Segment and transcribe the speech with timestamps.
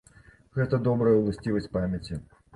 [0.59, 2.21] Гэта добрая ўласцівасць памяці.